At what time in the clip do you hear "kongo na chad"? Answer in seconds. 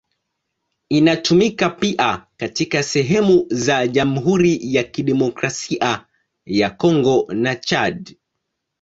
6.69-8.17